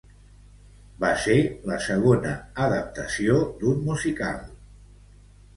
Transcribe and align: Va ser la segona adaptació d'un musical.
Va 1.03 1.11
ser 1.25 1.35
la 1.71 1.77
segona 1.89 2.31
adaptació 2.69 3.39
d'un 3.61 3.85
musical. 3.91 4.41